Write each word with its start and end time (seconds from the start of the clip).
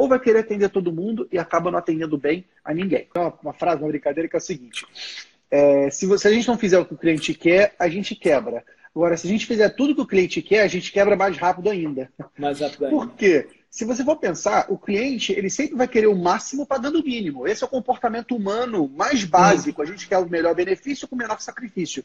ou 0.00 0.08
vai 0.08 0.18
querer 0.18 0.38
atender 0.38 0.70
todo 0.70 0.90
mundo 0.90 1.28
e 1.30 1.38
acaba 1.38 1.70
não 1.70 1.78
atendendo 1.78 2.16
bem 2.16 2.46
a 2.64 2.72
ninguém. 2.72 3.06
Uma, 3.14 3.34
uma 3.42 3.52
frase, 3.52 3.82
uma 3.82 3.88
brincadeira 3.88 4.26
que 4.26 4.34
é 4.34 4.38
a 4.38 4.40
seguinte: 4.40 4.86
é, 5.50 5.90
se, 5.90 6.06
você, 6.06 6.22
se 6.22 6.28
a 6.28 6.32
gente 6.32 6.48
não 6.48 6.56
fizer 6.56 6.78
o 6.78 6.86
que 6.86 6.94
o 6.94 6.96
cliente 6.96 7.34
quer, 7.34 7.74
a 7.78 7.86
gente 7.86 8.14
quebra. 8.14 8.64
Agora, 8.96 9.14
se 9.18 9.26
a 9.26 9.30
gente 9.30 9.44
fizer 9.44 9.68
tudo 9.68 9.94
que 9.94 10.00
o 10.00 10.06
cliente 10.06 10.40
quer, 10.40 10.62
a 10.62 10.68
gente 10.68 10.90
quebra 10.90 11.16
mais 11.16 11.36
rápido 11.36 11.68
ainda. 11.68 12.10
Mais 12.38 12.60
rápido 12.60 12.86
ainda. 12.86 12.96
Por 12.96 13.12
quê? 13.14 13.46
Se 13.68 13.84
você 13.84 14.02
for 14.02 14.16
pensar, 14.16 14.66
o 14.70 14.78
cliente 14.78 15.32
ele 15.32 15.50
sempre 15.50 15.76
vai 15.76 15.86
querer 15.86 16.06
o 16.06 16.16
máximo 16.16 16.66
pagando 16.66 17.00
o 17.00 17.04
mínimo. 17.04 17.46
Esse 17.46 17.62
é 17.62 17.66
o 17.66 17.70
comportamento 17.70 18.34
humano 18.34 18.88
mais 18.88 19.22
básico. 19.24 19.82
A 19.82 19.84
gente 19.84 20.08
quer 20.08 20.16
o 20.16 20.28
melhor 20.28 20.54
benefício 20.54 21.06
com 21.06 21.14
o 21.14 21.18
menor 21.18 21.40
sacrifício. 21.42 22.02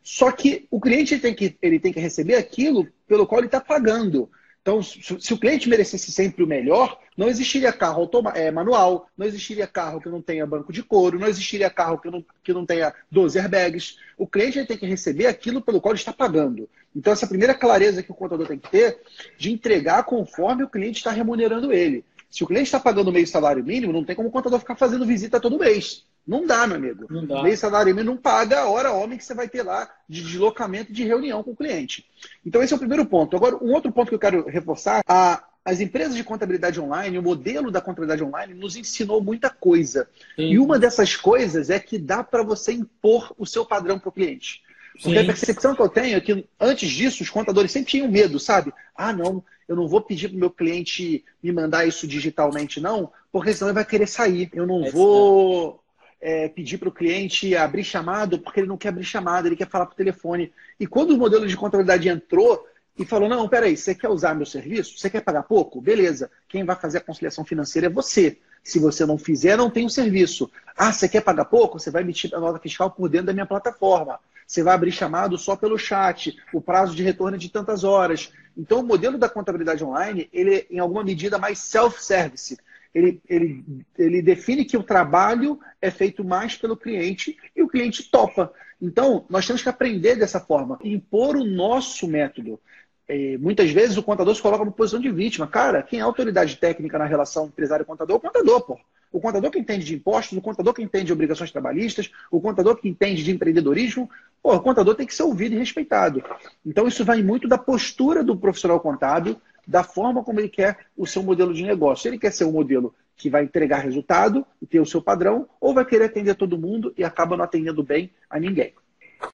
Só 0.00 0.30
que 0.30 0.68
o 0.70 0.80
cliente 0.80 1.18
tem 1.18 1.34
que, 1.34 1.56
ele 1.60 1.80
tem 1.80 1.92
que 1.92 1.98
receber 1.98 2.36
aquilo 2.36 2.86
pelo 3.08 3.26
qual 3.26 3.40
ele 3.40 3.48
está 3.48 3.60
pagando. 3.60 4.30
Então, 4.66 4.82
se 4.82 5.32
o 5.32 5.38
cliente 5.38 5.68
merecesse 5.68 6.10
sempre 6.10 6.42
o 6.42 6.46
melhor, 6.46 6.98
não 7.16 7.28
existiria 7.28 7.72
carro 7.72 8.10
é, 8.34 8.50
manual, 8.50 9.08
não 9.16 9.24
existiria 9.24 9.64
carro 9.64 10.00
que 10.00 10.08
não 10.08 10.20
tenha 10.20 10.44
banco 10.44 10.72
de 10.72 10.82
couro, 10.82 11.20
não 11.20 11.28
existiria 11.28 11.70
carro 11.70 11.98
que 11.98 12.10
não, 12.10 12.24
que 12.42 12.52
não 12.52 12.66
tenha 12.66 12.92
12 13.08 13.38
airbags. 13.38 13.96
O 14.18 14.26
cliente 14.26 14.66
tem 14.66 14.76
que 14.76 14.84
receber 14.84 15.28
aquilo 15.28 15.62
pelo 15.62 15.80
qual 15.80 15.92
ele 15.92 16.00
está 16.00 16.12
pagando. 16.12 16.68
Então, 16.96 17.12
essa 17.12 17.28
primeira 17.28 17.54
clareza 17.54 18.02
que 18.02 18.10
o 18.10 18.14
contador 18.14 18.48
tem 18.48 18.58
que 18.58 18.68
ter 18.68 18.98
de 19.38 19.52
entregar 19.52 20.02
conforme 20.02 20.64
o 20.64 20.68
cliente 20.68 20.98
está 20.98 21.12
remunerando 21.12 21.72
ele. 21.72 22.04
Se 22.28 22.42
o 22.42 22.46
cliente 22.48 22.66
está 22.66 22.80
pagando 22.80 23.12
meio 23.12 23.24
salário 23.24 23.62
mínimo, 23.62 23.92
não 23.92 24.02
tem 24.02 24.16
como 24.16 24.30
o 24.30 24.32
contador 24.32 24.58
ficar 24.58 24.74
fazendo 24.74 25.06
visita 25.06 25.38
todo 25.38 25.60
mês. 25.60 26.04
Não 26.26 26.44
dá, 26.44 26.66
meu 26.66 26.76
amigo. 26.76 27.06
Não 27.08 27.24
dá. 27.24 27.42
Meio 27.42 27.56
salário 27.56 27.94
mínimo 27.94 28.14
não 28.14 28.20
paga 28.20 28.60
a 28.60 28.68
hora 28.68 28.92
homem 28.92 29.16
que 29.16 29.24
você 29.24 29.34
vai 29.34 29.48
ter 29.48 29.62
lá 29.62 29.88
de 30.08 30.22
deslocamento 30.22 30.92
de 30.92 31.04
reunião 31.04 31.42
com 31.42 31.52
o 31.52 31.56
cliente. 31.56 32.04
Então, 32.44 32.62
esse 32.62 32.72
é 32.72 32.76
o 32.76 32.80
primeiro 32.80 33.06
ponto. 33.06 33.36
Agora, 33.36 33.56
um 33.56 33.72
outro 33.72 33.92
ponto 33.92 34.08
que 34.08 34.14
eu 34.14 34.18
quero 34.18 34.44
reforçar, 34.48 35.02
a, 35.06 35.44
as 35.64 35.80
empresas 35.80 36.16
de 36.16 36.24
contabilidade 36.24 36.80
online, 36.80 37.18
o 37.18 37.22
modelo 37.22 37.70
da 37.70 37.80
contabilidade 37.80 38.24
online 38.24 38.54
nos 38.54 38.76
ensinou 38.76 39.22
muita 39.22 39.50
coisa. 39.50 40.08
Sim. 40.34 40.50
E 40.52 40.58
uma 40.58 40.78
dessas 40.78 41.14
coisas 41.14 41.70
é 41.70 41.78
que 41.78 41.96
dá 41.96 42.24
para 42.24 42.42
você 42.42 42.72
impor 42.72 43.32
o 43.38 43.46
seu 43.46 43.64
padrão 43.64 43.98
para 43.98 44.08
o 44.08 44.12
cliente. 44.12 44.62
Porque 44.94 45.18
Sim. 45.18 45.18
a 45.18 45.26
percepção 45.26 45.74
que 45.76 45.82
eu 45.82 45.88
tenho 45.88 46.16
é 46.16 46.20
que 46.20 46.44
antes 46.58 46.90
disso 46.90 47.22
os 47.22 47.30
contadores 47.30 47.70
sempre 47.70 47.90
tinham 47.90 48.10
medo, 48.10 48.40
sabe? 48.40 48.72
Ah, 48.96 49.12
não, 49.12 49.44
eu 49.68 49.76
não 49.76 49.86
vou 49.86 50.00
pedir 50.00 50.28
para 50.28 50.36
o 50.36 50.40
meu 50.40 50.50
cliente 50.50 51.24
me 51.42 51.52
mandar 51.52 51.86
isso 51.86 52.06
digitalmente, 52.06 52.80
não, 52.80 53.12
porque 53.30 53.52
senão 53.52 53.68
ele 53.68 53.74
vai 53.74 53.84
querer 53.84 54.06
sair. 54.06 54.50
Eu 54.54 54.66
não 54.66 54.86
é 54.86 54.90
vou 54.90 55.82
é, 56.20 56.48
pedir 56.48 56.78
para 56.78 56.88
o 56.88 56.92
cliente 56.92 57.54
abrir 57.56 57.84
chamado 57.84 58.38
porque 58.38 58.60
ele 58.60 58.68
não 58.68 58.76
quer 58.76 58.88
abrir 58.88 59.04
chamada, 59.04 59.48
ele 59.48 59.56
quer 59.56 59.68
falar 59.68 59.86
por 59.86 59.94
telefone. 59.94 60.52
E 60.78 60.86
quando 60.86 61.10
o 61.10 61.18
modelo 61.18 61.46
de 61.46 61.56
contabilidade 61.56 62.08
entrou 62.08 62.66
e 62.98 63.04
falou: 63.04 63.28
não, 63.28 63.48
peraí, 63.48 63.76
você 63.76 63.94
quer 63.94 64.08
usar 64.08 64.34
meu 64.34 64.46
serviço? 64.46 64.98
Você 64.98 65.10
quer 65.10 65.20
pagar 65.20 65.42
pouco? 65.42 65.80
Beleza. 65.80 66.30
Quem 66.48 66.64
vai 66.64 66.76
fazer 66.76 66.98
a 66.98 67.02
conciliação 67.02 67.44
financeira 67.44 67.86
é 67.86 67.90
você. 67.90 68.38
Se 68.62 68.78
você 68.80 69.06
não 69.06 69.16
fizer, 69.16 69.56
não 69.56 69.70
tem 69.70 69.86
o 69.86 69.90
serviço. 69.90 70.50
Ah, 70.76 70.92
você 70.92 71.08
quer 71.08 71.20
pagar 71.20 71.44
pouco? 71.44 71.78
Você 71.78 71.90
vai 71.90 72.02
emitir 72.02 72.34
a 72.34 72.40
nota 72.40 72.58
fiscal 72.58 72.90
por 72.90 73.08
dentro 73.08 73.28
da 73.28 73.32
minha 73.32 73.46
plataforma. 73.46 74.18
Você 74.46 74.62
vai 74.62 74.74
abrir 74.74 74.92
chamado 74.92 75.38
só 75.38 75.54
pelo 75.54 75.78
chat. 75.78 76.36
O 76.52 76.60
prazo 76.60 76.94
de 76.94 77.02
retorno 77.02 77.36
é 77.36 77.38
de 77.38 77.48
tantas 77.48 77.84
horas. 77.84 78.32
Então, 78.56 78.80
o 78.80 78.82
modelo 78.82 79.18
da 79.18 79.28
contabilidade 79.28 79.84
online, 79.84 80.28
ele 80.32 80.54
é, 80.54 80.66
em 80.70 80.78
alguma 80.78 81.04
medida, 81.04 81.38
mais 81.38 81.58
self-service 81.58 82.56
ele, 82.96 83.20
ele, 83.28 83.62
ele 83.98 84.22
define 84.22 84.64
que 84.64 84.76
o 84.76 84.82
trabalho 84.82 85.60
é 85.82 85.90
feito 85.90 86.24
mais 86.24 86.56
pelo 86.56 86.74
cliente 86.74 87.36
e 87.54 87.62
o 87.62 87.68
cliente 87.68 88.10
topa. 88.10 88.50
Então, 88.80 89.26
nós 89.28 89.46
temos 89.46 89.62
que 89.62 89.68
aprender 89.68 90.16
dessa 90.16 90.40
forma, 90.40 90.78
impor 90.82 91.36
o 91.36 91.44
nosso 91.44 92.08
método. 92.08 92.58
É, 93.06 93.36
muitas 93.36 93.70
vezes 93.70 93.98
o 93.98 94.02
contador 94.02 94.34
se 94.34 94.40
coloca 94.40 94.64
na 94.64 94.70
posição 94.70 94.98
de 94.98 95.10
vítima. 95.10 95.46
Cara, 95.46 95.82
quem 95.82 95.98
é 95.98 96.02
autoridade 96.02 96.56
técnica 96.56 96.98
na 96.98 97.04
relação 97.04 97.46
empresário-contador 97.46 98.16
o 98.16 98.20
contador, 98.20 98.62
pô. 98.62 98.80
O 99.12 99.20
contador 99.20 99.50
que 99.50 99.58
entende 99.58 99.84
de 99.84 99.94
impostos, 99.94 100.36
o 100.36 100.40
contador 100.40 100.72
que 100.72 100.82
entende 100.82 101.04
de 101.04 101.12
obrigações 101.12 101.50
trabalhistas, 101.50 102.10
o 102.30 102.40
contador 102.40 102.76
que 102.76 102.88
entende 102.88 103.22
de 103.22 103.30
empreendedorismo, 103.30 104.10
pô, 104.42 104.54
o 104.54 104.60
contador 104.60 104.94
tem 104.94 105.06
que 105.06 105.14
ser 105.14 105.22
ouvido 105.22 105.54
e 105.54 105.58
respeitado. 105.58 106.24
Então, 106.64 106.88
isso 106.88 107.04
vai 107.04 107.22
muito 107.22 107.46
da 107.46 107.58
postura 107.58 108.24
do 108.24 108.36
profissional 108.36 108.80
contábil, 108.80 109.38
da 109.66 109.82
forma 109.82 110.22
como 110.22 110.40
ele 110.40 110.48
quer 110.48 110.86
o 110.96 111.06
seu 111.06 111.22
modelo 111.22 111.52
de 111.52 111.64
negócio. 111.64 112.08
Ele 112.08 112.18
quer 112.18 112.32
ser 112.32 112.44
um 112.44 112.52
modelo 112.52 112.94
que 113.16 113.30
vai 113.30 113.44
entregar 113.44 113.78
resultado 113.78 114.46
e 114.60 114.66
ter 114.66 114.78
o 114.78 114.86
seu 114.86 115.00
padrão, 115.00 115.48
ou 115.60 115.72
vai 115.72 115.84
querer 115.84 116.04
atender 116.04 116.34
todo 116.34 116.58
mundo 116.58 116.92
e 116.96 117.02
acaba 117.02 117.36
não 117.36 117.44
atendendo 117.44 117.82
bem 117.82 118.10
a 118.28 118.38
ninguém. 118.38 118.74